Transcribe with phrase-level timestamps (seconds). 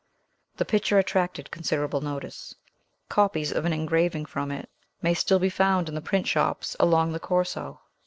[0.57, 2.55] The picture attracted considerable notice.
[3.07, 4.67] Copies of an engraving from it
[4.99, 7.81] may still be found in the print shops along the Corso.